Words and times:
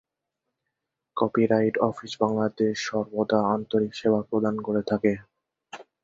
Copyright 1.17 1.75
office 1.89 2.11
Bangladesh 2.21 2.75
সর্বদা 2.87 3.39
আন্তরিক 3.55 3.91
সেবা 3.95 4.21
প্রদান 4.29 4.55
করে 4.61 4.81
থাকে। 4.89 5.13